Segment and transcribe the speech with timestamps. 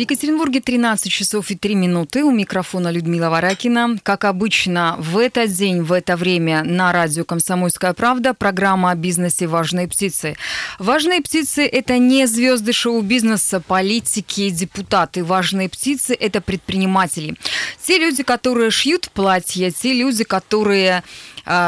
[0.00, 2.24] В Екатеринбурге 13 часов и 3 минуты.
[2.24, 3.98] У микрофона Людмила Варакина.
[4.02, 9.46] Как обычно, в этот день, в это время на радио «Комсомольская правда» программа о бизнесе
[9.46, 10.36] «Важные птицы».
[10.78, 15.22] «Важные птицы»– это не звезды шоу-бизнеса, политики, депутаты.
[15.22, 17.36] «Важные птицы»– это предприниматели.
[17.82, 21.02] Те люди, которые шьют платья, те люди, которые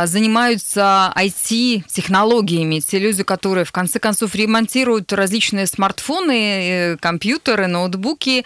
[0.06, 8.44] занимаются IT-технологиями, те люди, которые в конце концов ремонтируют различные смартфоны, э, компьютеры, ноутбуки,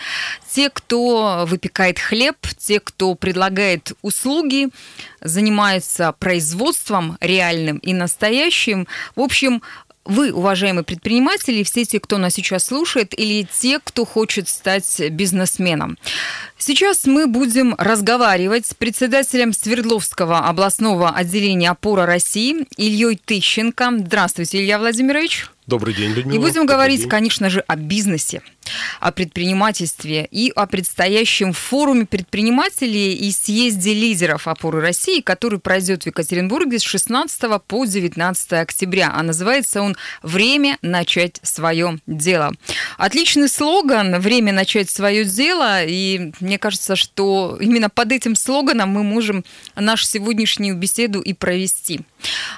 [0.51, 4.69] те, кто выпекает хлеб, те, кто предлагает услуги,
[5.21, 8.87] занимается производством реальным и настоящим.
[9.15, 9.63] В общем,
[10.07, 15.99] вы, уважаемые предприниматели, все те, кто нас сейчас слушает, или те, кто хочет стать бизнесменом.
[16.59, 23.99] Сейчас мы будем разговаривать с председателем Свердловского областного отделения «Опора России» Ильей Тыщенко.
[23.99, 25.51] Здравствуйте, Илья Владимирович.
[25.67, 26.37] Добрый день, Людмила.
[26.37, 27.09] И будем Добрый говорить, день.
[27.09, 28.41] конечно же, о бизнесе,
[29.01, 36.07] о предпринимательстве и о предстоящем форуме предпринимателей и съезде лидеров опоры России, который пройдет в
[36.07, 39.11] Екатеринбурге с 16 по 19 октября.
[39.13, 42.53] А называется он «Время начать свое дело».
[42.97, 45.83] Отличный слоган «Время начать свое дело».
[45.85, 49.45] И мне кажется, что именно под этим слоганом мы можем
[49.75, 52.01] нашу сегодняшнюю беседу и провести.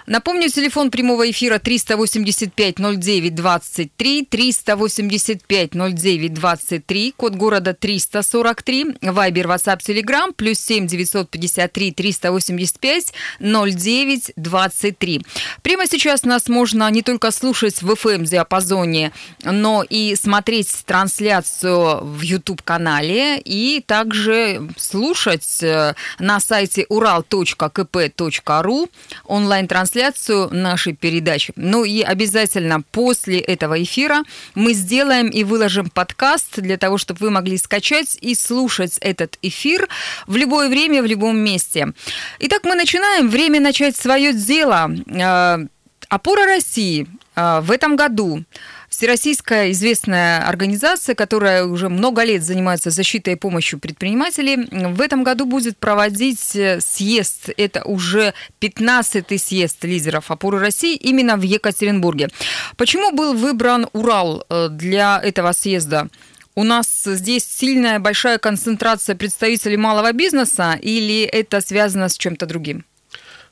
[0.06, 9.80] Напомню, телефон прямого эфира 385 09 23, 385 09 23, код города 343, Вайбер, WhatsApp,
[9.80, 15.22] Telegram, плюс 7 953 385 09 23.
[15.62, 19.12] Прямо сейчас нас можно не только слушать в FM-диапазоне,
[19.44, 28.90] но и смотреть трансляцию в YouTube-канале и также слушать э, на сайте ural.kp.ru
[29.24, 31.52] онлайн-трансляцию нашей передачи.
[31.56, 34.22] Ну и обязательно после этого эфира
[34.54, 39.88] мы сделаем и выложим подкаст для того, чтобы вы могли скачать и слушать этот эфир
[40.26, 41.92] в любое время, в любом месте.
[42.40, 43.28] Итак, мы начинаем.
[43.28, 44.90] Время начать свое дело.
[45.06, 45.66] Э,
[46.08, 47.06] Опора России
[47.36, 48.44] э, в этом году
[48.88, 55.44] Всероссийская известная организация, которая уже много лет занимается защитой и помощью предпринимателей, в этом году
[55.44, 57.50] будет проводить э, съезд.
[57.58, 62.28] Это уже 15-й съезд лидеров опоры России именно в Екатеринбурге.
[62.76, 66.08] Почему был выбран Урал э, для этого съезда?
[66.54, 72.84] У нас здесь сильная большая концентрация представителей малого бизнеса или это связано с чем-то другим?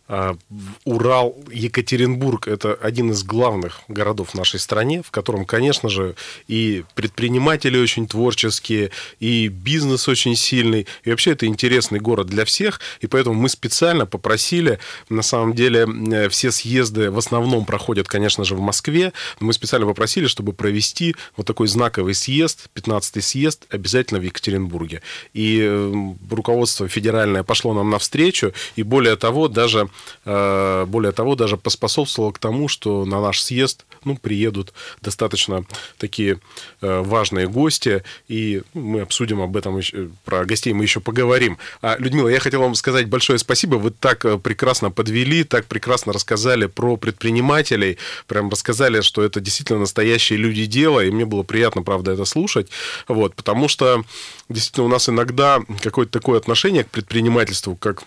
[0.08, 0.36] А,
[0.84, 6.14] Урал, Екатеринбург– это один из главных городов в нашей стране, в котором, конечно же,
[6.46, 12.80] и предприниматели очень творческие, и бизнес очень сильный, и вообще это интересный город для всех,
[13.00, 14.78] и поэтому мы специально попросили,
[15.08, 19.52] на самом деле, э, все съезды в основном проходят, конечно же, в Москве, но мы
[19.52, 25.02] специально попросили, чтобы провести вот такой знаковый съезд, 15-й съезд, обязательно в Екатеринбурге.
[25.34, 29.88] И э, руководство федеральное пошло нам навстречу, и более того, даже
[30.24, 35.64] более того, даже поспособствовало к тому, что на наш съезд ну, приедут достаточно
[35.98, 36.38] такие
[36.80, 39.80] э, важные гости, и мы обсудим об этом,
[40.24, 41.58] про гостей мы еще поговорим.
[41.82, 46.12] А, Людмила, я хотел вам сказать большое спасибо, вы так э, прекрасно подвели, так прекрасно
[46.12, 51.82] рассказали про предпринимателей, прям рассказали, что это действительно настоящие люди дела, и мне было приятно,
[51.82, 52.68] правда, это слушать,
[53.08, 54.04] вот, потому что
[54.48, 58.04] действительно у нас иногда какое-то такое отношение к предпринимательству, как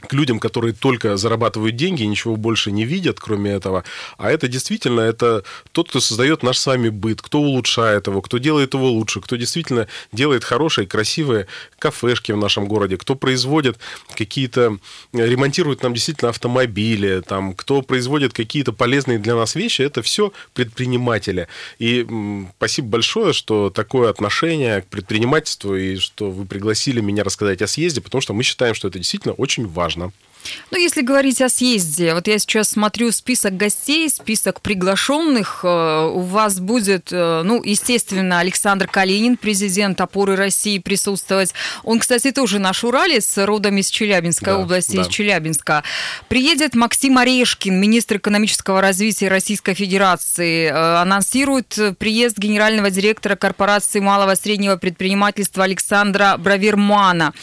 [0.00, 3.84] к людям, которые только зарабатывают деньги и ничего больше не видят, кроме этого.
[4.18, 8.38] А это действительно это тот, кто создает наш с вами быт, кто улучшает его, кто
[8.38, 11.46] делает его лучше, кто действительно делает хорошие, красивые
[11.78, 13.78] кафешки в нашем городе, кто производит
[14.16, 14.78] какие-то,
[15.12, 21.48] ремонтирует нам действительно автомобили, там, кто производит какие-то полезные для нас вещи, это все предприниматели.
[21.78, 22.06] И
[22.56, 28.00] спасибо большое, что такое отношение к предпринимательству и что вы пригласили меня рассказать о съезде,
[28.00, 30.12] потому что мы считаем, что это действительно очень важно важно.
[30.70, 35.60] Ну, если говорить о съезде, вот я сейчас смотрю список гостей, список приглашенных.
[35.64, 41.52] Э, у вас будет, э, ну, естественно, Александр Калинин, президент опоры России, присутствовать.
[41.84, 45.02] Он, кстати, тоже наш уралец, родом из Челябинской да, области, да.
[45.02, 45.82] из Челябинска.
[46.28, 50.68] Приедет Максим Орешкин, министр экономического развития Российской Федерации.
[50.68, 57.34] Э, анонсирует приезд генерального директора корпорации малого и среднего предпринимательства Александра Бравермана.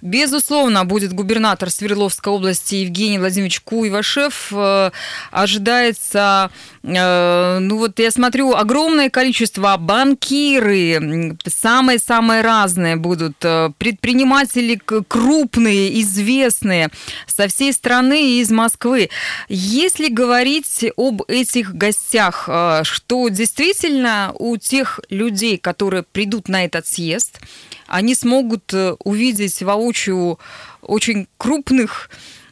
[0.00, 4.52] Безусловно, будет губернатор Свердловской области области Евгений Владимирович Куйвашев.
[4.52, 4.92] Э,
[5.32, 6.52] ожидается,
[6.84, 13.38] э, ну вот я смотрю, огромное количество банкиры, самые-самые разные будут,
[13.78, 16.90] предприниматели крупные, известные,
[17.26, 19.10] со всей страны и из Москвы.
[19.48, 22.48] Если говорить об этих гостях,
[22.82, 27.40] что действительно у тех людей, которые придут на этот съезд,
[27.86, 30.38] они смогут э, увидеть воочию
[30.86, 32.10] очень крупных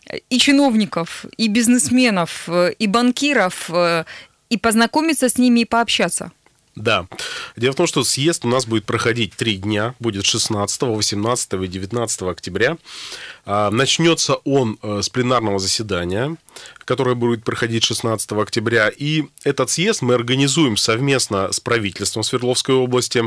[0.08, 3.70] э, и чиновников, и бизнесменов, э, и банкиров,
[4.50, 6.31] и познакомиться с ними и пообщаться.
[6.76, 7.06] Да.
[7.56, 9.94] Дело в том, что съезд у нас будет проходить три дня.
[10.00, 12.76] Будет 16, 18 и 19 октября.
[13.47, 16.37] А, начнется он э, с пленарного заседания,
[16.85, 18.88] которое будет проходить 16 октября.
[18.88, 23.23] И этот съезд мы организуем совместно с правительством Свердловской области, э,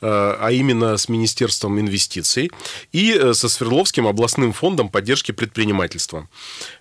[0.00, 2.50] а именно с Министерством инвестиций
[2.92, 6.28] и э, со Свердловским областным фондом поддержки предпринимательства.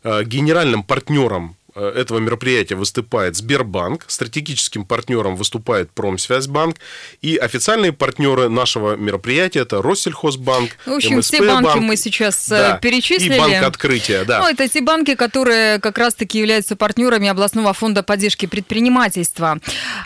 [0.04, 6.78] Генеральным партнером этого мероприятия выступает Сбербанк, стратегическим партнером выступает Промсвязьбанк,
[7.22, 12.48] и официальные партнеры нашего мероприятия это Россельхозбанк, В общем, МСП все банки банк, мы сейчас
[12.52, 13.36] э, да, перечислили.
[13.36, 14.40] И Банк Открытия, да.
[14.40, 19.60] Ну, это те банки, которые как раз-таки являются партнерами областного фонда поддержки предпринимательства.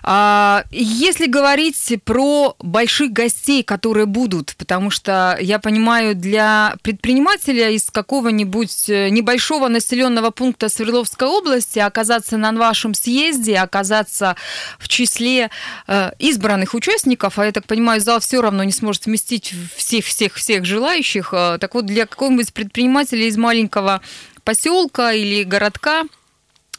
[0.04, 7.90] А, если говорить про больших гостей, которые будут, потому что, я понимаю, для предпринимателя из
[7.90, 14.36] какого-нибудь э, небольшого населенного пункта Свердловской области области, оказаться на вашем съезде, оказаться
[14.80, 15.50] в числе
[15.88, 21.34] э, избранных участников, а я так понимаю, зал все равно не сможет вместить всех-всех-всех желающих.
[21.34, 24.02] Э, так вот, для какого-нибудь предпринимателя из маленького
[24.44, 26.04] поселка или городка–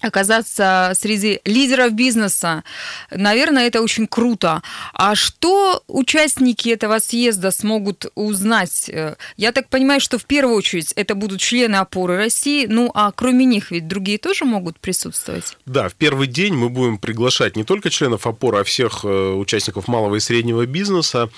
[0.02, 2.64] оказаться среди лидеров бизнеса.
[3.10, 4.62] Наверное, это очень круто.
[4.92, 8.90] А что участники этого съезда смогут узнать?
[9.36, 13.44] Я так понимаю, что в первую очередь это будут члены опоры России, ну а кроме
[13.44, 15.56] них ведь другие тоже могут присутствовать?
[15.66, 19.88] Да, в первый день мы будем приглашать не только членов опоры, а всех э, участников
[19.88, 21.30] малого и среднего бизнеса.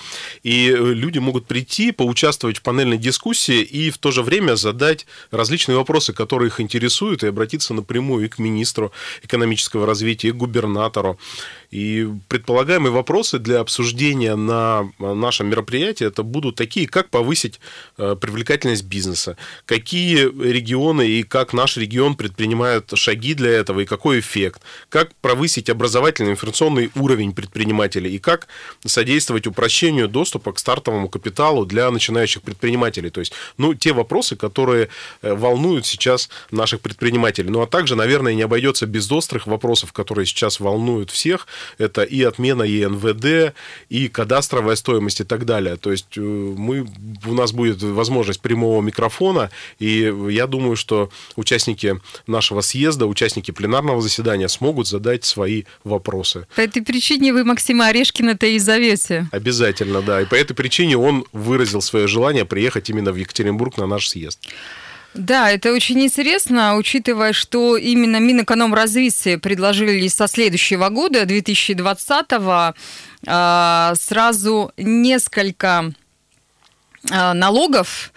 [0.43, 5.05] И э, люди могут прийти, поучаствовать в панельной дискуссии и в то же время задать
[5.31, 8.91] различные вопросы, которые их интересуют, и обратиться напрямую и к министру министру
[9.23, 11.17] экономического развития, и губернатору.
[11.71, 17.59] И предполагаемые вопросы для обсуждения на нашем мероприятии это будут такие, как повысить
[17.97, 24.19] э, привлекательность бизнеса, какие регионы и как наш регион предпринимают шаги для этого и какой
[24.19, 28.47] эффект, как повысить образовательный информационный уровень предпринимателей и как
[28.85, 33.09] содействовать упрощению доступа к стартовому капиталу для начинающих предпринимателей.
[33.09, 34.89] То есть, ну, те вопросы, которые
[35.21, 37.49] э, волнуют сейчас наших предпринимателей.
[37.49, 41.47] Ну, а также, наверное, не обойдется без острых вопросов, которые сейчас волнуют всех.
[41.77, 43.55] Это и отмена ЕНВД,
[43.89, 45.77] и кадастровая стоимость и так далее.
[45.77, 46.87] То есть э, мы,
[47.25, 49.49] у нас будет возможность прямого микрофона,
[49.79, 56.47] и я думаю, что участники нашего съезда, участники пленарного заседания смогут задать свои вопросы.
[56.55, 59.27] По этой причине вы Максима Орешкина-то и зовете.
[59.31, 60.21] Обязательно, да.
[60.21, 64.39] И по этой причине он выразил свое желание приехать именно в Екатеринбург на наш съезд.
[65.15, 72.75] Да, это очень интересно, учитывая, что именно Минэкономразвитие предложили со следующего года, 2020-го,
[73.25, 75.93] а, сразу несколько
[77.09, 78.11] а, налогов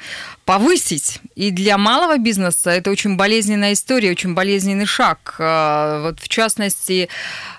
[0.44, 1.20] повысить.
[1.38, 5.36] И для малого бизнеса это очень болезненная история, очень болезненный шаг.
[5.38, 7.08] А, вот в частности,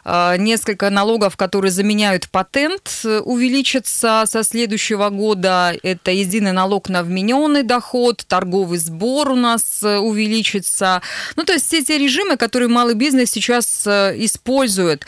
[0.03, 5.73] а, несколько налогов, которые заменяют патент, увеличатся со следующего года.
[5.81, 11.01] Это единый налог на вмененный доход, торговый сбор у нас э, увеличится.
[11.37, 15.05] Ну, то есть все те режимы, которые малый бизнес сейчас э, использует.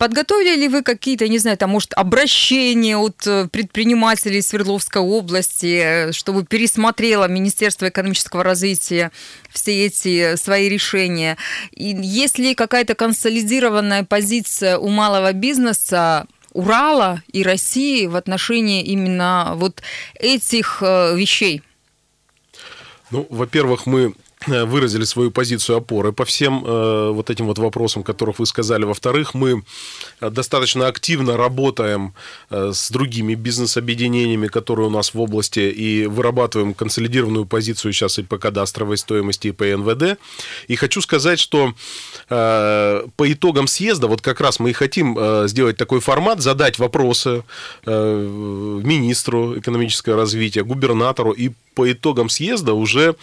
[0.00, 6.46] Подготовили ли вы какие-то, не знаю, там, может, обращения от э, предпринимателей Свердловской области, чтобы
[6.46, 9.10] пересмотрело Министерство экономического развития
[9.50, 11.36] все эти свои решения?
[11.72, 19.52] И есть ли какая-то консолидированная позиция у малого бизнеса, Урала и России в отношении именно
[19.54, 19.82] вот
[20.14, 21.62] этих э, вещей?
[23.12, 24.14] Ну, во-первых, мы
[24.46, 28.84] выразили свою позицию опоры по всем э, вот этим вот вопросам, которых вы сказали.
[28.84, 29.62] Во-вторых, мы
[30.20, 32.14] э, достаточно активно работаем
[32.48, 38.22] э, с другими бизнес-объединениями, которые у нас в области, и вырабатываем консолидированную позицию сейчас и
[38.22, 40.18] по кадастровой стоимости, и по НВД.
[40.68, 41.74] И хочу сказать, что
[42.30, 46.78] э, по итогам съезда, вот как раз мы и хотим э, сделать такой формат, задать
[46.78, 47.42] вопросы
[47.84, 53.14] э, министру экономического развития, губернатору, и по итогам съезда уже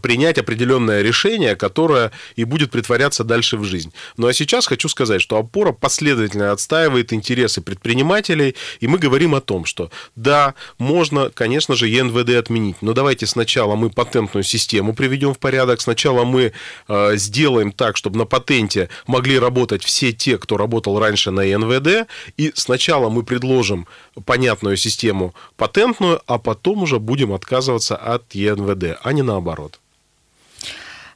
[0.00, 3.92] принять определенное решение, которое и будет притворяться дальше в жизнь.
[4.16, 9.40] Ну а сейчас хочу сказать, что опора последовательно отстаивает интересы предпринимателей, и мы говорим о
[9.40, 15.34] том, что да, можно, конечно же, ЕНВД отменить, но давайте сначала мы патентную систему приведем
[15.34, 16.52] в порядок, сначала мы
[16.88, 22.08] э, сделаем так, чтобы на патенте могли работать все те, кто работал раньше на ЕНВД,
[22.36, 23.86] и сначала мы предложим
[24.26, 29.78] понятную систему патентную, а потом уже будем отказываться от ЕНВД, а не наоборот.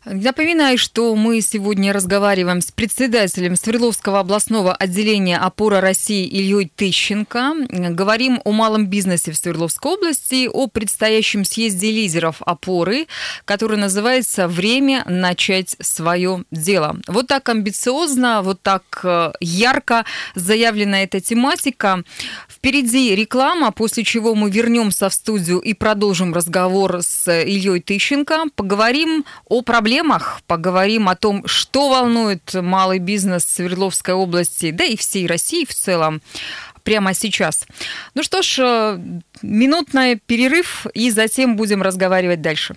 [0.06, 7.54] Напоминаю, что мы сегодня разговариваем с председателем Свердловского областного отделения «Опора России» Ильей Тыщенко.
[7.70, 13.06] Говорим о малом бизнесе в Свердловской области, о предстоящем съезде лидеров «Опоры»,
[13.46, 16.98] который называется «Время начать свое дело».
[17.06, 22.02] Вот так амбициозно, вот так э, ярко заявлена эта тематика.
[22.46, 28.44] Впереди реклама, после чего мы вернемся в студию и продолжим разговор с Ильей Тыщенко.
[28.54, 34.96] Поговорим о проблемах проблемах, поговорим о том, что волнует малый бизнес Свердловской области, да и
[34.96, 36.20] всей России в целом
[36.82, 37.64] прямо сейчас.
[38.14, 38.98] Ну что ж, э,
[39.42, 42.74] минутный перерыв, и затем будем разговаривать дальше.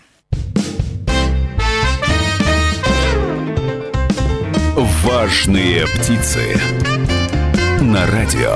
[5.04, 6.60] Важные птицы
[7.82, 8.56] на радио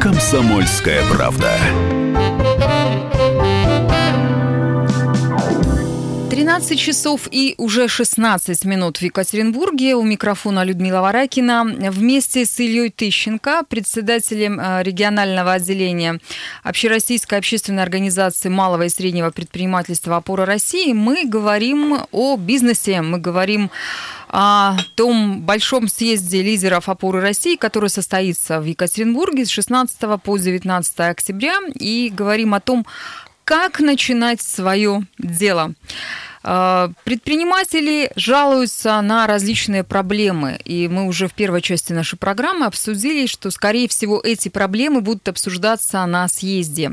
[0.00, 1.58] Комсомольская правда.
[6.56, 9.94] 13 часов и уже 16 минут в Екатеринбурге.
[9.94, 11.64] У микрофона Людмила Варакина.
[11.66, 16.18] Вместе с Ильей Тыщенко, председателем э, регионального отделения
[16.62, 23.70] Общероссийской общественной организации малого и среднего предпринимательства «Опора России», мы говорим о бизнесе, мы говорим
[24.30, 31.00] о том большом съезде лидеров опоры России, который состоится в Екатеринбурге с 16 по 19
[31.00, 32.86] октября, и говорим о том,
[33.44, 35.74] как начинать свое дело.
[36.48, 43.26] А, предприниматели жалуются на различные проблемы, и мы уже в первой части нашей программы обсудили,
[43.26, 46.92] что, скорее всего, эти проблемы будут обсуждаться на съезде.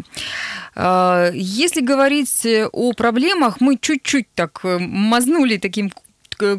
[0.76, 5.92] А, если говорить о проблемах, мы чуть-чуть так э, мазнули таким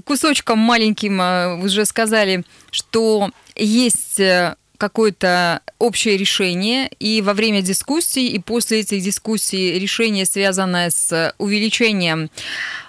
[0.04, 4.54] кусочком маленьким, а, уже сказали, что есть э,
[4.88, 12.28] какое-то общее решение, и во время дискуссий, и после этих дискуссий решение, связанное с увеличением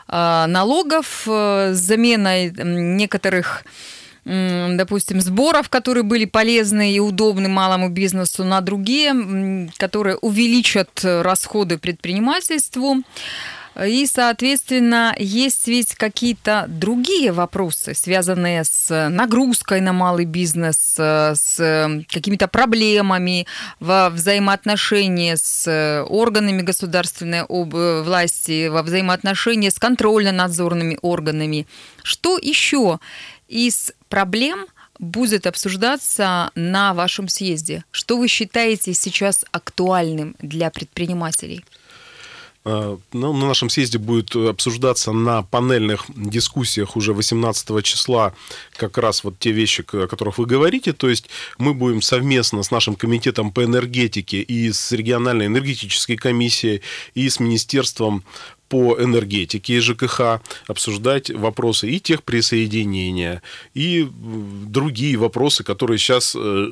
[0.08, 3.64] а, налогов, э, с заменой некоторых
[4.26, 13.04] допустим, сборов, которые были полезны и удобны малому бизнесу, на другие, которые увеличат расходы предпринимательству.
[13.84, 22.48] И, соответственно, есть ведь какие-то другие вопросы, связанные с нагрузкой на малый бизнес, с какими-то
[22.48, 23.48] проблемами
[23.82, 31.68] во взаимоотношении с органами государственной власти, во взаимоотношении с контрольно-надзорными органами.
[32.02, 33.00] Что еще
[33.50, 34.68] из проблем
[35.00, 37.84] будет обсуждаться на вашем съезде?
[37.92, 41.66] Что вы считаете сейчас актуальным для предпринимателей?
[42.66, 48.34] А, ну, на нашем съезде будет обсуждаться на панельных дискуссиях уже 18 числа
[48.76, 50.92] как раз вот те вещи, о которых вы говорите.
[50.92, 51.30] То есть
[51.60, 56.82] мы будем совместно с нашим комитетом по энергетике и с региональной энергетической комиссией
[57.14, 58.24] и с Министерством
[58.68, 63.44] по энергетике и ЖКХ обсуждать вопросы и техприсоединения,
[63.76, 66.70] и другие вопросы, которые сейчас э,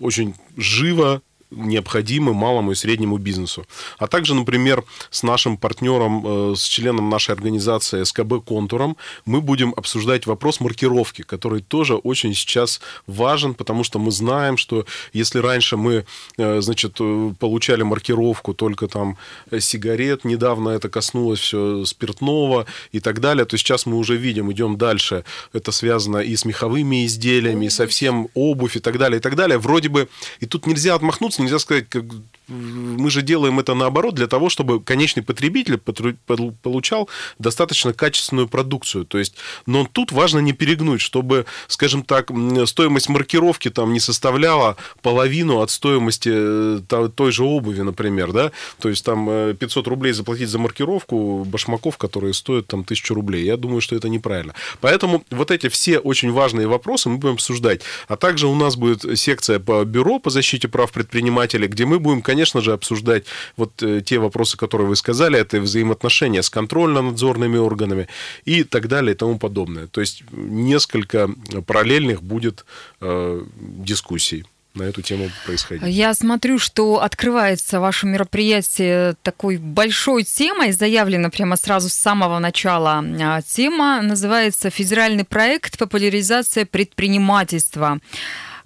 [0.00, 1.22] очень живо
[1.56, 3.66] необходимы малому и среднему бизнесу.
[3.98, 9.74] А также, например, с нашим партнером, э, с членом нашей организации СКБ «Контуром» мы будем
[9.76, 15.76] обсуждать вопрос маркировки, который тоже очень сейчас важен, потому что мы знаем, что если раньше
[15.76, 16.04] мы,
[16.38, 19.16] э, значит, э, получали маркировку только там
[19.58, 24.76] сигарет, недавно это коснулось все спиртного и так далее, то сейчас мы уже видим, идем
[24.76, 29.36] дальше, это связано и с меховыми изделиями, и совсем обувь и так далее, и так
[29.36, 29.58] далее.
[29.58, 30.08] Вроде бы,
[30.40, 32.04] и тут нельзя отмахнуться, нельзя сказать, как,
[32.52, 39.04] мы же делаем это наоборот для того, чтобы конечный потребитель получал достаточно качественную продукцию.
[39.04, 42.30] То есть, но тут важно не перегнуть, чтобы, скажем так,
[42.66, 48.88] стоимость маркировки там не составляла половину от стоимости э, той же обуви, например, да, то
[48.88, 53.44] есть там 500 э, рублей заплатить за маркировку башмаков, которые стоят там 1000 рублей.
[53.44, 54.54] Я думаю, что это неправильно.
[54.80, 57.82] Поэтому вот эти все очень важные вопросы мы будем обсуждать.
[58.08, 62.22] А также у нас будет секция по бюро по защите прав предпринимателей, где мы будем,
[62.22, 63.24] конечно же, обсуждать
[63.56, 68.08] вот э, те вопросы, которые вы сказали, это взаимоотношения с контрольно-надзорными органами
[68.44, 69.86] и так далее и тому подобное.
[69.86, 71.30] То есть несколько
[71.66, 72.64] параллельных будет
[73.00, 74.44] э, дискуссий.
[74.74, 75.82] на эту тему происходить.
[75.86, 83.04] Я смотрю, что открывается ваше мероприятие такой большой темой, заявлена прямо сразу с самого начала.
[83.20, 88.00] А, тема называется «Федеральный проект популяризация предпринимательства»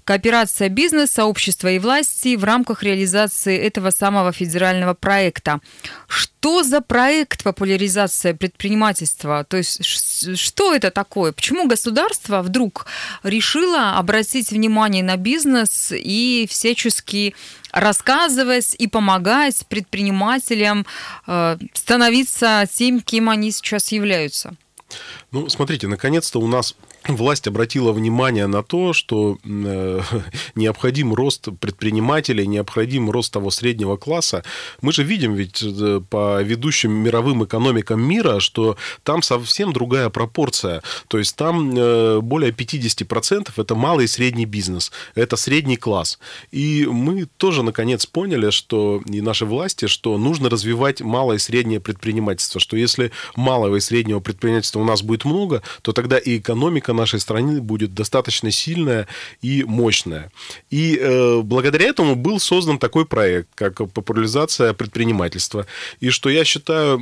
[0.07, 5.61] кооперация бизнеса, общества и власти в рамках реализации этого самого федерального проекта.
[6.07, 9.45] Что за проект популяризация предпринимательства?
[9.45, 11.33] То есть что это такое?
[11.33, 12.87] Почему государство вдруг
[13.25, 17.35] решило обратить внимание на бизнес и всячески
[17.73, 20.87] рассказывать и помогать предпринимателям
[21.27, 24.55] э, становиться тем, кем они сейчас являются?
[25.33, 26.77] Ну, смотрите, наконец-то у нас
[27.09, 30.01] власть обратила внимание на то, что э,
[30.55, 34.43] необходим рост предпринимателей, необходим рост того среднего класса.
[34.81, 40.83] Мы же видим ведь э, по ведущим мировым экономикам мира, что там совсем другая пропорция.
[41.09, 46.19] То есть там э, более 50% это малый и средний бизнес, это средний класс.
[46.51, 51.81] И мы тоже наконец поняли, что и наши власти, что нужно развивать малое и среднее
[51.81, 56.93] предпринимательство, что если малого и среднего предпринимательства у нас будет много, то тогда и экономика
[56.97, 59.07] нашей страны будет достаточно сильная
[59.43, 60.33] и мощная.
[60.71, 65.67] И э, благодаря этому был создан такой проект, как популяризация предпринимательства.
[66.01, 66.99] И что я считаю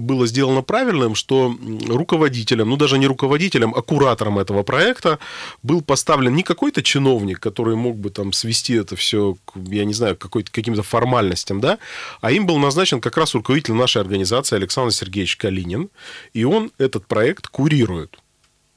[0.00, 1.56] было сделано правильным, что
[1.88, 5.18] руководителем, ну даже не руководителем, а куратором этого проекта
[5.62, 10.16] был поставлен не какой-то чиновник, который мог бы там свести это все, я не знаю,
[10.16, 11.78] каким-то формальностям, да,
[12.20, 15.90] а им был назначен как раз руководитель нашей организации Александр Сергеевич Калинин,
[16.32, 18.18] и он этот проект курирует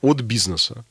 [0.04, 0.86] от бизнеса.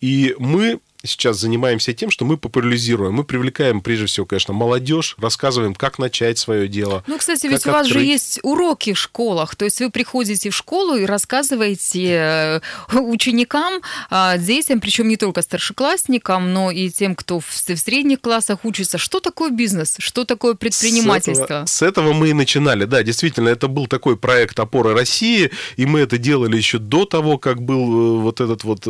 [0.00, 5.74] И мы сейчас занимаемся тем, что мы популяризируем, мы привлекаем, прежде всего, конечно, молодежь, рассказываем,
[5.74, 7.02] как начать свое дело.
[7.06, 8.02] Ну, кстати, ведь у вас открыть.
[8.02, 12.60] же есть уроки в школах, то есть вы приходите в школу и рассказываете
[12.92, 13.80] э, ученикам,
[14.10, 19.20] а, детям, причем не только старшеклассникам, но и тем, кто в средних классах учится, что
[19.20, 21.44] такое бизнес, что такое предпринимательство.
[21.44, 25.50] С этого, с этого мы и начинали, да, действительно, это был такой проект «Опора России»,
[25.76, 28.82] и мы это делали еще до того, как был э, вот этот вот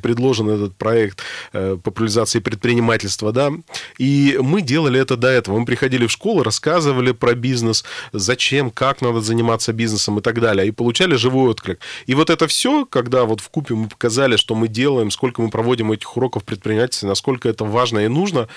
[0.00, 1.22] предложен этот проект
[1.57, 3.52] Э, популяризации предпринимательства, да,
[3.98, 5.58] и мы делали это до этого.
[5.58, 10.66] Мы приходили в школу, рассказывали про бизнес, зачем, как надо заниматься бизнесом и так далее,
[10.66, 11.80] и получали живой отклик.
[12.06, 15.50] И вот это все, когда вот в купе мы показали, что мы делаем, сколько мы
[15.50, 18.48] проводим этих уроков предпринимательства, насколько это важно и нужно,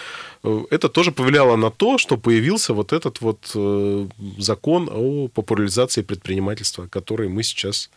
[0.43, 6.01] э, это тоже повлияло на то, что появился вот этот вот э, закон о популяризации
[6.01, 7.90] предпринимательства, который мы сейчас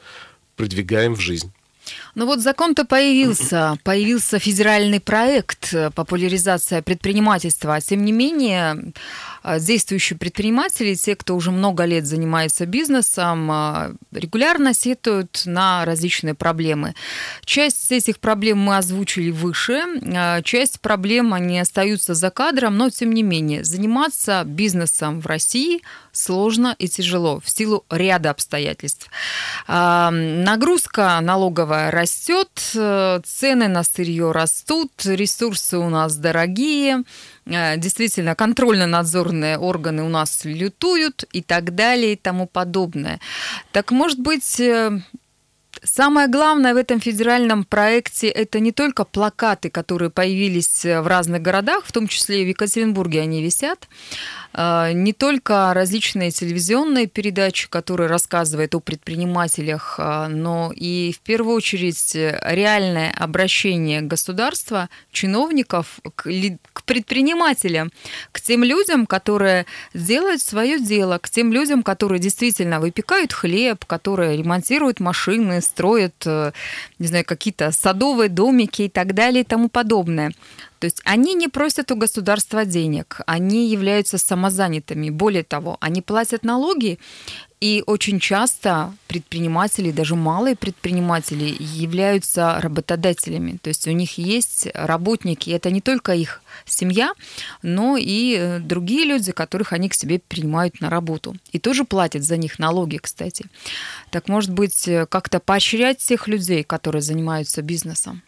[0.57, 1.53] продвигаем в жизнь.
[2.15, 7.81] Ну вот закон-то появился, появился федеральный проект популяризация предпринимательства.
[7.81, 8.93] Тем не менее,
[9.59, 16.95] действующие предприниматели, те, кто уже много лет занимается бизнесом, а, регулярно сетуют на различные проблемы.
[17.45, 19.83] Часть этих проблем мы озвучили выше,
[20.17, 25.83] а, часть проблем они остаются за кадром, но тем не менее заниматься бизнесом в России
[26.13, 29.11] сложно и тяжело в силу ряда обстоятельств.
[29.67, 37.03] Нагрузка налоговая растет, э, цены на сырье растут, ресурсы у нас дорогие,
[37.47, 43.21] действительно контрольно-надзорные органы у нас лютуют и так далее и тому подобное.
[43.73, 45.01] Так может быть э,
[45.83, 51.85] Самое главное в этом федеральном проекте это не только плакаты, которые появились в разных городах,
[51.85, 53.89] в том числе и в Екатеринбурге они висят,
[54.57, 62.15] не только различные телевизионные передачи, которые рассказывают о предпринимателях, а, но и в первую очередь
[62.15, 66.31] реальное обращение государства, чиновников к,
[66.73, 67.91] к предпринимателям,
[68.31, 74.37] к тем людям, которые делают свое дело, к тем людям, которые действительно выпекают хлеб, которые
[74.37, 76.53] ремонтируют машины, строят, э,
[76.99, 80.33] не знаю, какие-то садовые домики и так далее и тому подобное.
[80.85, 85.09] То есть они не просят у государства денег, они являются самозанятыми.
[85.09, 86.99] Более того, они платят налоги,
[87.59, 93.57] и очень часто предприниматели, даже малые предприниматели, являются работодателями.
[93.63, 95.49] То есть у них есть работники.
[95.49, 97.15] Это не только их семья,
[97.63, 101.35] но и э, другие люди, которых они к себе принимают на работу.
[101.53, 103.47] И тоже платят за них налоги, кстати.
[104.11, 108.21] Так может быть, э, как-то поощрять тех людей, которые занимаются бизнесом?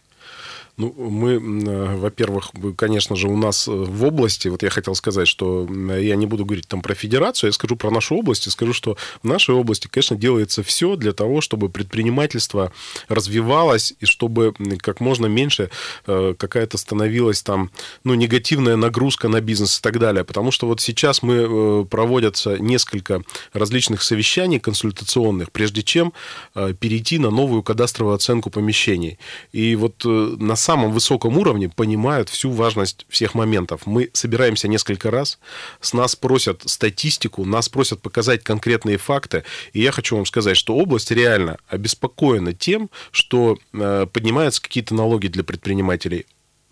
[0.79, 5.27] Ну, мы, э, во-первых, конечно же, у нас э, в области, вот я хотел сказать,
[5.27, 8.73] что я не буду говорить там про федерацию, я скажу про нашу область, и скажу,
[8.73, 12.71] что в нашей области, конечно, делается все для того, чтобы предпринимательство
[13.07, 15.71] развивалось, и чтобы как можно меньше
[16.05, 17.71] э, какая-то становилась там,
[18.03, 20.23] ну, негативная нагрузка на бизнес и так далее.
[20.25, 26.13] Потому что вот сейчас мы проводятся несколько различных совещаний консультационных, прежде чем
[26.53, 29.17] перейти на новую кадастровую оценку помещений.
[29.51, 33.85] И вот на самом высоком уровне понимают всю важность всех моментов.
[33.85, 35.39] Мы собираемся несколько раз,
[35.79, 39.45] с нас просят статистику, нас просят показать конкретные факты.
[39.71, 45.27] И я хочу вам сказать, что область реально обеспокоена тем, что э, поднимаются какие-то налоги
[45.27, 46.25] для предпринимателей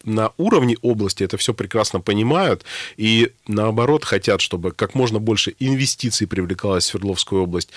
[0.04, 2.64] на уровне области это все прекрасно понимают
[2.96, 7.72] и наоборот хотят, чтобы как можно больше инвестиций привлекалось в Свердловскую область.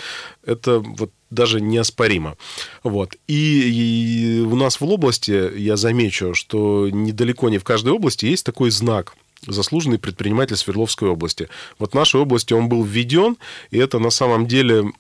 [0.44, 2.36] Это вот даже неоспоримо.
[2.82, 3.16] Вот.
[3.26, 8.44] И, и у нас в области, я замечу, что недалеко не в каждой области есть
[8.44, 9.14] такой знак–
[9.46, 11.48] заслуженный предприниматель Свердловской области.
[11.78, 13.36] Вот в нашей области он был введен,
[13.70, 14.92] и это на самом деле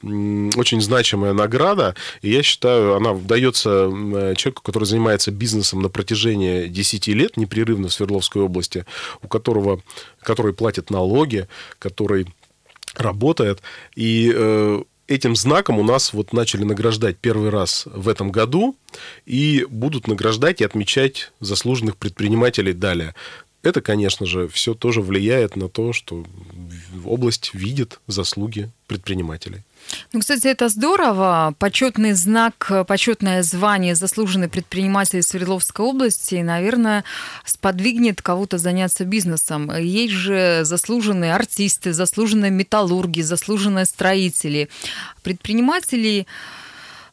[0.56, 3.90] очень значимая награда, и я считаю, она дается
[4.36, 8.86] человеку, который занимается бизнесом на протяжении 10 лет непрерывно в Свердловской области,
[9.22, 9.80] у которого,
[10.20, 12.26] который платит налоги, который
[12.94, 13.60] работает,
[13.96, 18.76] и э, этим знаком у нас вот начали награждать первый раз в этом году
[19.26, 23.14] и будут награждать и отмечать заслуженных предпринимателей далее.
[23.62, 26.24] Это, конечно же, все тоже влияет на то, что
[27.04, 29.62] область видит заслуги предпринимателей.
[30.12, 31.54] Ну, кстати, это здорово.
[31.58, 37.04] Почетный знак, почетное звание заслуженный предприниматель Свердловской области, наверное,
[37.44, 39.74] сподвигнет кого-то заняться бизнесом.
[39.76, 44.68] Есть же заслуженные артисты, заслуженные металлурги, заслуженные строители.
[45.22, 46.26] Предприниматели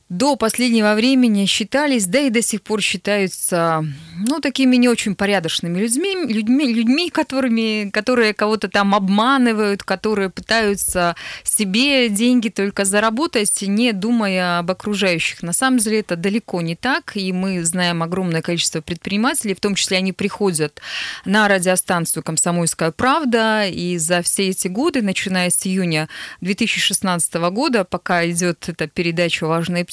[0.10, 3.84] до последнего времени считались, да и до сих пор считаются,
[4.16, 11.16] ну, такими не очень порядочными людьми, людьми, людьми которыми, которые кого-то там обманывают, которые пытаются
[11.44, 15.42] себе деньги только заработать, не думая об окружающих.
[15.42, 19.74] На самом деле это далеко не так, и мы знаем огромное количество предпринимателей, в том
[19.74, 20.82] числе они приходят
[21.26, 26.10] на радиостанцию «Комсомольская правда», и за все эти годы, начиная с июня
[26.42, 29.84] 2016 года, пока идет эта передача «Важные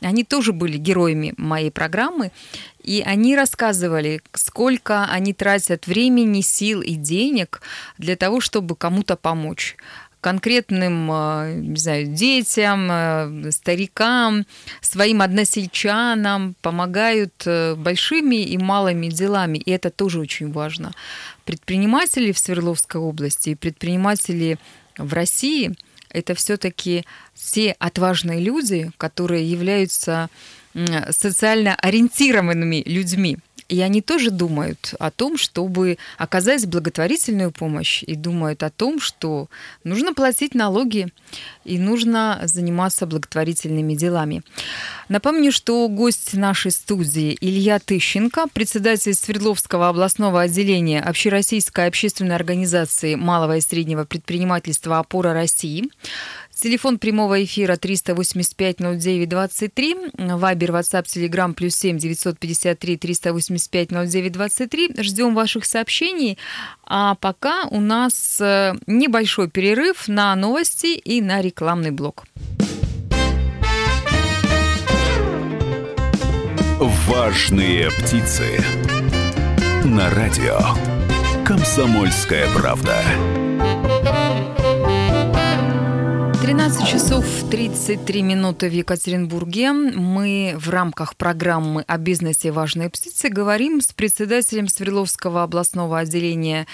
[0.00, 2.32] они тоже были героями моей программы,
[2.82, 7.62] и они рассказывали, сколько они тратят времени, сил и денег
[7.98, 9.76] для того, чтобы кому-то помочь
[10.22, 14.46] конкретным, э, не знаю, детям, э, старикам,
[14.80, 19.58] своим односельчанам, помогают э, большими и малыми делами.
[19.58, 20.92] И это тоже очень важно.
[21.44, 24.58] Предприниматели в Свердловской области и предприниматели
[24.96, 25.74] в России–
[26.12, 30.28] это все-таки все отважные люди, которые являются
[31.10, 33.38] социально ориентированными людьми.
[33.72, 39.48] И они тоже думают о том, чтобы оказать благотворительную помощь, и думают о том, что
[39.82, 41.08] нужно платить налоги
[41.64, 44.42] и нужно заниматься благотворительными делами.
[45.08, 53.56] Напомню, что гость нашей студии Илья Тыщенко, председатель Свердловского областного отделения Общероссийской общественной организации малого
[53.56, 55.88] и среднего предпринимательства «Опора России»,
[56.62, 60.36] Телефон прямого эфира 385-09-23.
[60.36, 64.90] Вайбер, WhatsApp, Telegram плюс 7 953 385 09 23.
[65.00, 66.38] Ждем ваших сообщений.
[66.84, 72.26] А пока у нас э, небольшой перерыв на новости и на рекламный блок.
[77.08, 78.62] Важные птицы.
[79.82, 80.60] На радио.
[81.44, 83.02] Комсомольская правда.
[86.42, 89.70] 13 часов 33 минуты в Екатеринбурге.
[89.70, 96.66] Мы в рамках программы о бизнесе «Важные птицы» говорим с председателем Свердловского областного отделения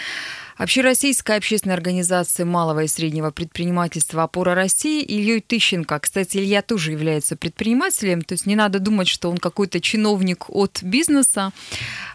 [0.58, 6.00] Общероссийской общественной организации малого и среднего предпринимательства «Опора России» Ильей Тыщенко.
[6.00, 10.82] Кстати, Илья тоже является предпринимателем, то есть не надо думать, что он какой-то чиновник от
[10.82, 11.52] бизнеса.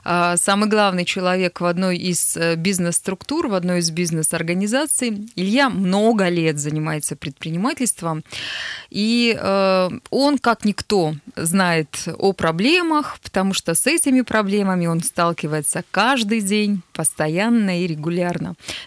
[0.04, 5.30] А, самый главный человек в одной из э, бизнес-структур, в одной из бизнес-организаций.
[5.38, 8.26] Илья много лет занимается предпринимательством,
[8.90, 15.86] и э, он, как никто, знает о проблемах, потому что с этими проблемами он сталкивается
[15.92, 18.33] каждый день, постоянно и регулярно.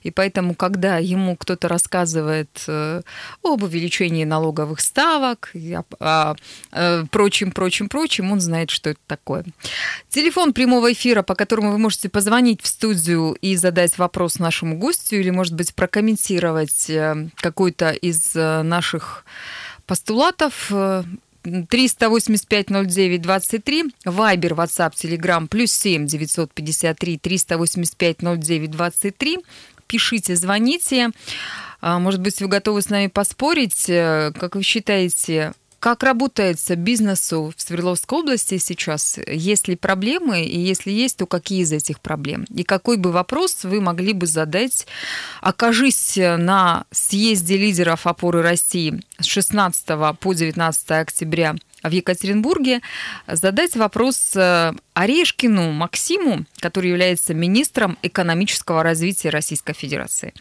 [0.02, 3.02] И поэтому, когда ему кто-то рассказывает э,
[3.42, 5.52] об увеличении налоговых ставок,
[6.00, 6.34] о,
[6.72, 9.44] о, прочим, прочим, прочим, он знает, что это такое.
[10.08, 15.16] Телефон прямого эфира по которому вы можете позвонить в студию и задать вопрос нашему гостю
[15.16, 19.24] или, может быть, прокомментировать э, какой-то из э, наших
[19.86, 20.72] постулатов.
[21.46, 29.38] 385-09-23, Вайбер, WhatsApp, Telegram, плюс 7 953 385 09 23.
[29.86, 31.10] Пишите, звоните.
[31.80, 33.88] А, может быть, вы готовы с нами поспорить?
[33.88, 39.18] Э, как вы считаете, как работает бизнесу в Свердловской области сейчас?
[39.26, 40.42] Есть ли проблемы?
[40.42, 42.44] И если есть, то какие из этих проблем?
[42.54, 44.86] И какой бы вопрос вы могли бы задать,
[45.40, 49.86] окажись на съезде лидеров опоры России с 16
[50.18, 52.80] по 19 октября в Екатеринбурге,
[53.28, 60.34] задать вопрос э, Орешкину Максиму, который является министром экономического развития Российской Федерации.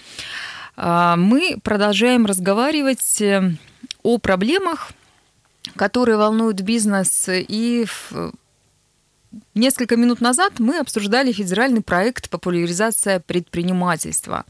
[0.76, 3.52] А, мы продолжаем разговаривать э,
[4.04, 4.92] о проблемах,
[5.76, 7.26] которые волнуют бизнес.
[7.30, 7.86] И
[9.54, 14.46] несколько минут назад мы обсуждали федеральный проект «Популяризация предпринимательства».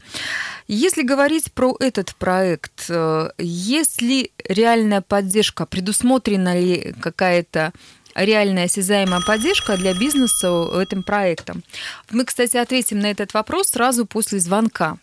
[0.68, 7.72] Если говорить про этот проект, э, есть ли реальная поддержка, предусмотрена ли какая-то
[8.14, 11.62] реальная осязаемая поддержка для бизнеса этим проектом?
[12.10, 14.98] Мы, кстати, ответим на этот вопрос сразу после звонка.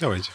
[0.00, 0.30] Давайте.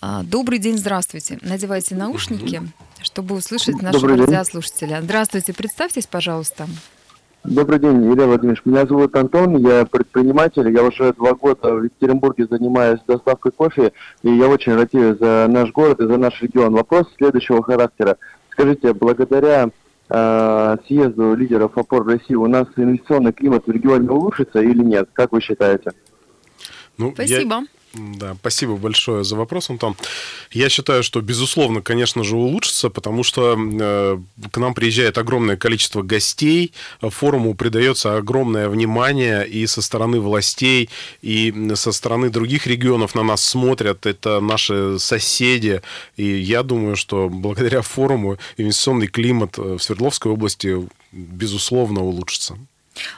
[0.00, 1.38] А, добрый день, здравствуйте.
[1.42, 2.62] Надевайте наушники,
[3.06, 5.00] чтобы услышать нашего радиослушателя.
[5.02, 6.66] Здравствуйте, представьтесь, пожалуйста.
[7.44, 8.62] Добрый день, Илья Владимирович.
[8.64, 10.68] Меня зовут Антон, я предприниматель.
[10.68, 13.92] Я уже два года в Екатеринбурге занимаюсь доставкой кофе,
[14.24, 16.74] и я очень радею за наш город и за наш регион.
[16.74, 18.16] Вопрос следующего характера.
[18.50, 19.70] Скажите, благодаря
[20.08, 25.08] э, съезду лидеров опор России у нас инвестиционный климат в регионе улучшится или нет?
[25.12, 25.92] Как вы считаете?
[26.98, 27.54] Ну, Спасибо.
[27.54, 27.64] Я...
[27.96, 29.96] Да, спасибо большое за вопрос, Антон.
[30.50, 34.18] Я считаю, что, безусловно, конечно же, улучшится, потому что э,
[34.50, 40.90] к нам приезжает огромное количество гостей, форуму придается огромное внимание и со стороны властей,
[41.22, 45.80] и со стороны других регионов на нас смотрят, это наши соседи,
[46.16, 52.58] и я думаю, что благодаря форуму инвестиционный климат в Свердловской области, безусловно, улучшится.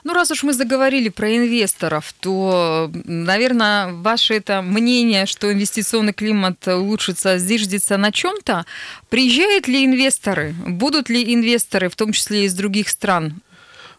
[0.05, 6.67] Ну, раз уж мы заговорили про инвесторов, то, наверное, ваше это мнение, что инвестиционный климат
[6.67, 8.64] улучшится, зиждется на чем-то.
[9.09, 10.55] Приезжают ли инвесторы?
[10.67, 13.41] Будут ли инвесторы, в том числе из других стран,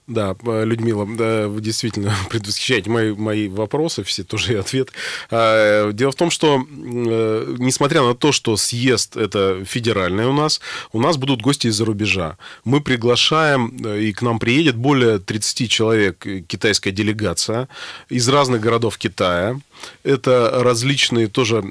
[0.10, 4.90] да, э, Людмила, да, вы действительно предвосхищаете мои, мои вопросы, все тоже и ответ.
[5.30, 10.60] А, дело в том, что э, несмотря на то, что съезд это федеральный у нас,
[10.92, 12.38] у нас будут гости из-за рубежа.
[12.66, 17.70] Мы приглашаем, э, и к нам приедет более 30 человек китайская делегация
[18.10, 19.60] из разных городов Китая.
[20.04, 21.62] Это различные тоже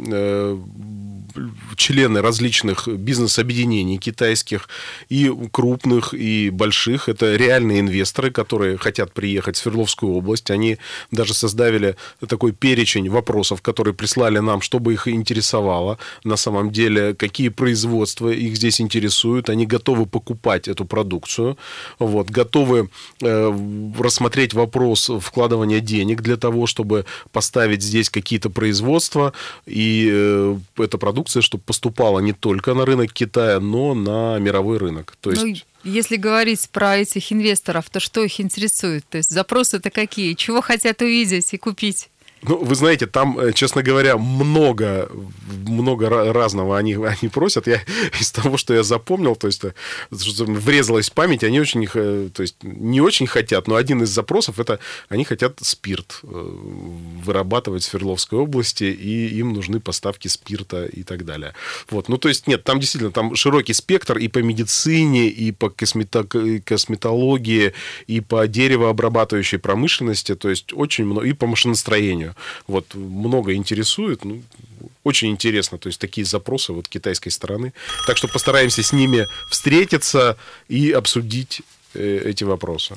[1.77, 4.68] члены различных бизнес-объединений китайских,
[5.09, 7.09] и крупных, и больших.
[7.09, 10.51] Это реальные инвесторы, которые хотят приехать в Свердловскую область.
[10.51, 10.79] Они
[11.11, 11.96] даже создали
[12.27, 18.57] такой перечень вопросов, которые прислали нам, чтобы их интересовало на самом деле, какие производства их
[18.57, 19.51] здесь интересуют.
[19.51, 21.57] Они готовы покупать эту продукцию,
[21.98, 22.90] вот, готовы
[23.22, 23.59] э,
[23.98, 29.33] рассмотреть вопрос вкладывания денег для того, чтобы поставить здесь какие-то производства,
[29.66, 35.17] и э, эта продукция, чтобы поступала не только на рынок Китая, но на мировой рынок.
[35.21, 35.43] То есть...
[35.43, 39.05] Ну, если говорить про этих инвесторов, то что их интересует?
[39.09, 40.35] То есть запросы-то какие?
[40.35, 42.11] Чего хотят увидеть и купить?
[42.42, 45.11] Ну, вы знаете, там, э, честно говоря, много,
[45.66, 47.66] много разного они, они просят.
[47.66, 47.83] Я
[48.20, 49.72] из того, что я запомнил, то есть э,
[50.11, 54.61] врезалась в память, они очень, э, то есть не очень хотят, но один из запросов
[54.61, 61.24] это они хотят спирт вырабатывать в Свердловской области, и им нужны поставки спирта и так
[61.24, 61.55] далее.
[61.90, 65.70] Вот, ну то есть нет, там действительно там широкий спектр и по медицине, и по
[65.70, 67.72] косметологии,
[68.07, 72.35] и по деревообрабатывающей промышленности, то есть очень много, и по машиностроению компанию.
[72.67, 74.43] Вот много интересует, ну,
[75.05, 77.73] очень интересно, то есть такие запросы вот китайской стороны.
[78.07, 80.37] Так что постараемся с ними встретиться
[80.69, 81.62] и обсудить
[81.95, 82.95] э, эти вопросы.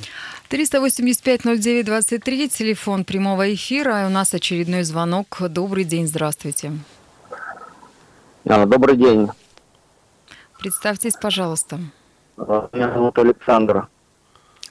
[0.49, 4.03] 385-09-23, телефон прямого эфира.
[4.03, 5.41] И у нас очередной звонок.
[5.49, 6.71] Добрый день, здравствуйте.
[8.45, 9.29] А, добрый день.
[10.59, 11.79] Представьтесь, пожалуйста.
[12.37, 13.87] Меня зовут Александр.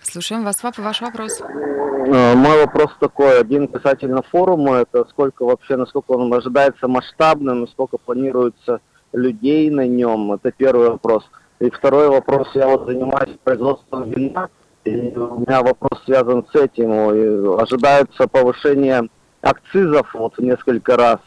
[0.03, 1.41] Слушаем вас, ваш вопрос.
[1.41, 3.41] Э, мой вопрос такой.
[3.41, 4.79] Один касательно форума.
[4.79, 8.81] Это сколько вообще, насколько он ожидается масштабным, сколько планируется
[9.13, 10.33] людей на нем.
[10.33, 11.25] Это первый вопрос.
[11.61, 12.49] И второй вопрос.
[12.55, 14.49] Я вот занимаюсь производством вина.
[14.85, 16.91] И у меня вопрос связан с этим.
[16.93, 19.09] И ожидается повышение
[19.43, 21.19] акцизов вот в несколько раз.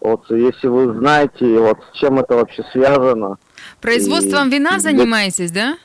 [0.00, 3.36] Вот если вы знаете, вот с чем это вообще связано.
[3.80, 4.52] Производством и...
[4.52, 5.76] вина занимаетесь, да?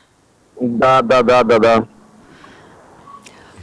[0.59, 1.87] Да, да, да, да, да.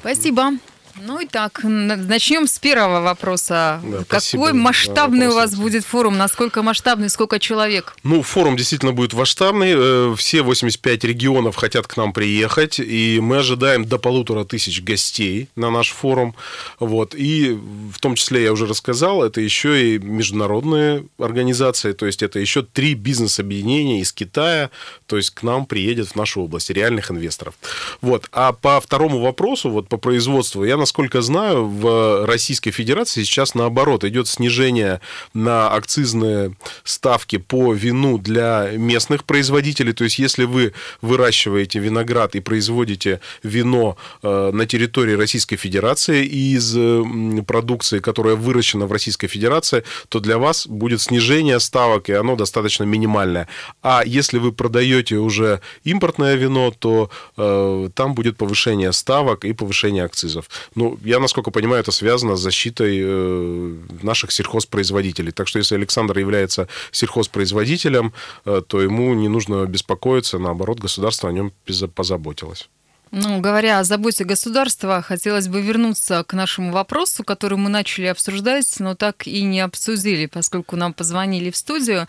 [0.01, 0.53] Спасибо.
[0.99, 3.81] Ну и так, начнем с первого вопроса.
[3.83, 6.17] Да, Какой спасибо масштабный у вас будет форум?
[6.17, 7.95] Насколько масштабный, сколько человек?
[8.03, 9.75] Ну, форум действительно будет масштабный.
[9.77, 15.49] Э, Все 85 регионов хотят к нам приехать, и мы ожидаем до полутора тысяч гостей
[15.55, 16.35] на наш форум.
[16.81, 17.15] Вот.
[17.15, 22.39] И в том числе, я уже рассказал, это еще и международные организации, то есть это
[22.39, 24.71] еще три бизнес-объединения из Китая,
[25.07, 27.55] то есть к нам приедет в нашу область реальных инвесторов.
[28.01, 28.29] Вот.
[28.33, 34.05] А по второму вопросу, вот по производству, я, насколько знаю, в Российской Федерации сейчас наоборот
[34.05, 35.01] идет снижение
[35.35, 39.93] на акцизные ставки по вину для местных производителей.
[39.93, 46.77] То есть, если вы выращиваете виноград и производите вино э, на территории Российской Федерации из
[46.77, 47.03] э,
[47.45, 52.85] продукции, которая выращена в Российской Федерации, то для вас будет снижение ставок, и оно достаточно
[52.85, 53.49] минимальное.
[53.83, 60.05] А если вы продаете уже импортное вино, то э, там будет повышение ставок и повышение
[60.05, 60.49] акцизов.
[60.77, 65.33] Ну, я, насколько понимаю, это связано с защитой э, наших сельхозпроизводителей.
[65.33, 68.13] Так что, если Александр является сельхозпроизводителем,
[68.45, 71.53] э, то ему не нужно беспокоиться, наоборот, государство о нем
[71.95, 72.69] позаботилось.
[73.11, 78.67] Ну, говоря о заботе государства, хотелось бы вернуться к нашему вопросу, который мы начали обсуждать,
[78.79, 82.07] но так и не обсудили, поскольку нам позвонили в студию.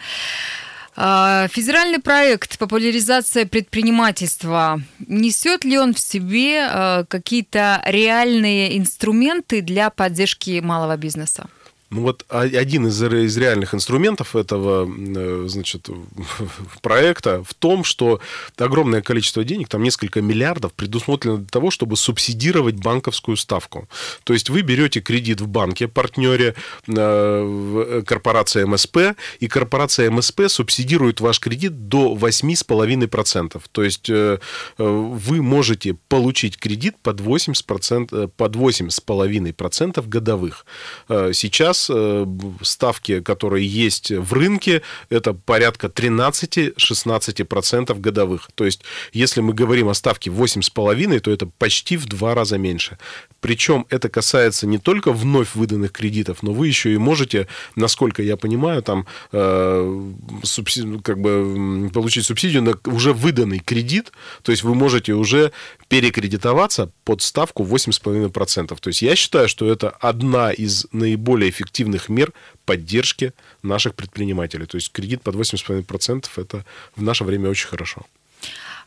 [0.99, 9.91] А, Федеральный проект «Популяризация предпринимательства» несет ли он в себе а, какие-то реальные инструменты для
[9.91, 11.45] поддержки малого бизнеса?
[11.89, 15.87] Ну вот один из, ре- из реальных инструментов этого э, значит,
[16.81, 18.19] проекта в том, что
[18.57, 23.87] огромное количество денег, там несколько миллиардов, предусмотрено для того, чтобы субсидировать банковскую ставку.
[24.25, 26.55] То есть вы берете кредит в банке, партнере
[26.87, 28.97] э, корпорации МСП,
[29.39, 33.61] и корпорация МСП субсидирует ваш кредит до 8,5%.
[33.71, 34.39] То есть э,
[34.77, 40.65] э, вы можете получить кредит под 8%, э, под 8,5% годовых.
[41.07, 41.31] Э,
[41.77, 42.25] Сейчас э,
[42.61, 48.49] ставки, которые есть в рынке, это порядка 13-16% годовых.
[48.55, 48.81] То есть,
[49.13, 52.97] если мы говорим о ставке 8,5%, то это почти в два раза меньше.
[53.39, 58.37] Причем это касается не только вновь выданных кредитов, но вы еще и можете, насколько я
[58.37, 60.03] понимаю, там э,
[60.43, 64.11] субси- ну, как бы получить субсидию на уже выданный кредит.
[64.41, 65.51] То есть вы можете уже
[65.87, 68.77] перекредитоваться под ставку 8,5%.
[68.79, 71.66] То есть я считаю, что это одна из наиболее эффективных
[72.09, 72.33] мер
[72.65, 74.65] поддержки наших предпринимателей.
[74.65, 78.05] То есть кредит под 8,5% это в наше время очень хорошо.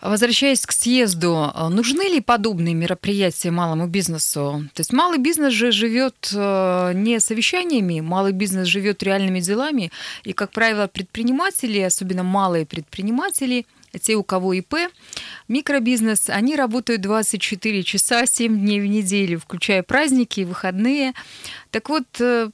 [0.01, 4.65] Возвращаясь к съезду, э, нужны ли подобные мероприятия малому бизнесу?
[4.73, 9.93] То есть малый бизнес же живет э, не совещаниями, малый бизнес живет реальными делами,
[10.25, 13.67] и, как правило, предприниматели, особенно малые предприниматели,
[14.01, 14.75] те, у кого ИП,
[15.49, 21.13] микробизнес, они работают 24 часа, 7 дней в неделю, включая праздники, выходные.
[21.71, 22.51] Так вот, э,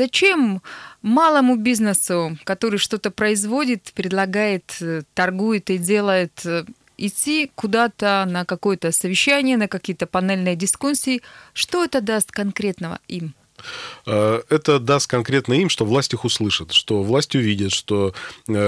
[0.00, 0.62] зачем
[1.02, 6.64] малому бизнесу, который что-то производит, предлагает, э, торгует и делает, э,
[6.96, 11.20] идти куда-то на какое-то совещание, на какие-то панельные дискуссии?
[11.52, 13.34] Что это даст конкретного им?
[14.06, 18.14] Э, Это даст конкретно им, что власть их услышит, что власть увидит, что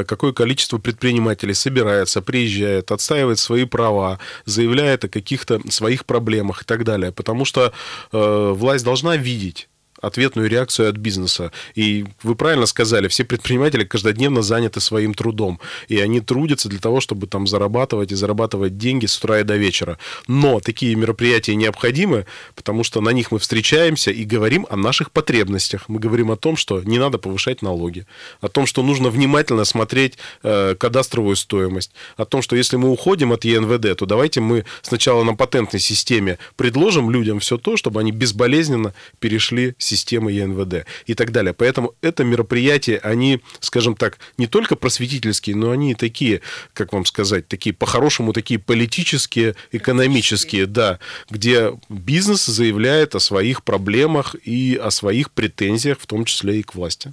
[0.06, 6.84] какое количество предпринимателей собирается, приезжает, отстаивает свои права, заявляет о каких-то своих проблемах и так
[6.84, 7.10] далее.
[7.10, 7.72] Потому что
[8.12, 9.68] власть должна видеть
[10.02, 11.52] ответную реакцию от бизнеса.
[11.74, 15.60] И вы правильно сказали, все предприниматели каждодневно заняты своим трудом.
[15.88, 19.56] И они трудятся для того, чтобы там зарабатывать и зарабатывать деньги с утра и до
[19.56, 19.98] вечера.
[20.26, 25.88] Но такие мероприятия необходимы, потому что на них мы встречаемся и говорим о наших потребностях.
[25.88, 28.06] Мы говорим о том, что не надо повышать налоги,
[28.40, 33.32] о том, что нужно внимательно смотреть э, кадастровую стоимость, о том, что если мы уходим
[33.32, 38.10] от ЕНВД, то давайте мы сначала на патентной системе предложим людям все то, чтобы они
[38.10, 41.52] безболезненно перешли с системы ЕНВД и так далее.
[41.52, 46.40] Поэтому это мероприятия, они, скажем так, не только просветительские, но они такие,
[46.72, 50.98] как вам сказать, такие по-хорошему, такие политические, экономические, да,
[51.30, 56.74] где бизнес заявляет о своих проблемах и о своих претензиях, в том числе и к
[56.74, 57.12] власти.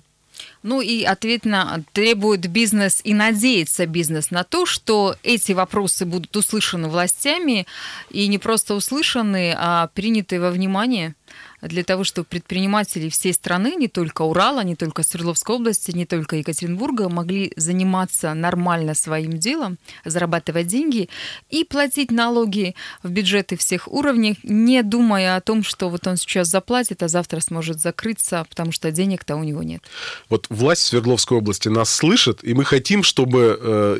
[0.61, 6.89] Ну и ответно требует бизнес и надеется бизнес на то, что эти вопросы будут услышаны
[6.89, 7.65] властями
[8.09, 11.15] и не просто услышаны, а приняты во внимание
[11.61, 16.37] для того, чтобы предприниматели всей страны, не только Урала, не только Свердловской области, не только
[16.37, 21.09] Екатеринбурга, могли заниматься нормально своим делом, зарабатывать деньги
[21.49, 26.47] и платить налоги в бюджеты всех уровней, не думая о том, что вот он сейчас
[26.47, 29.83] заплатит, а завтра сможет закрыться, потому что денег-то у него нет.
[30.29, 33.99] Вот власть Свердловской области нас слышит, и мы хотим, чтобы э,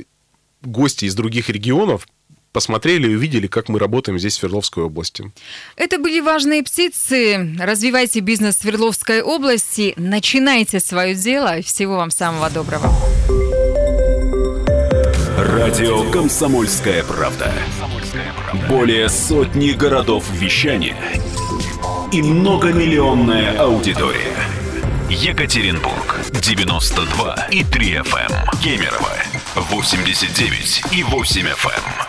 [0.61, 2.07] гости из других регионов
[2.51, 5.31] посмотрели и увидели, как мы работаем здесь, в Свердловской области.
[5.75, 7.55] Это были важные птицы.
[7.59, 11.61] Развивайте бизнес в Свердловской области, начинайте свое дело.
[11.61, 12.89] Всего вам самого доброго.
[15.37, 17.51] Радио «Комсомольская правда».
[18.67, 20.97] Более сотни городов вещания
[22.11, 24.35] и многомиллионная аудитория.
[25.09, 28.31] Екатеринбург 92 и 3 FM.
[28.31, 28.59] Эм.
[28.63, 29.17] Кемерово
[29.55, 32.08] 89 и 8 FM.